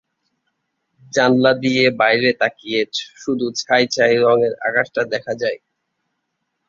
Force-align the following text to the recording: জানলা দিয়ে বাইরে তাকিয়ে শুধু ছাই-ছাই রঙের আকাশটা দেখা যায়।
জানলা 1.13 1.51
দিয়ে 1.63 1.83
বাইরে 2.01 2.29
তাকিয়ে 2.41 2.81
শুধু 3.17 3.45
ছাই-ছাই 3.59 4.13
রঙের 4.23 4.53
আকাশটা 4.67 5.01
দেখা 5.13 5.33
যায়। 5.41 5.57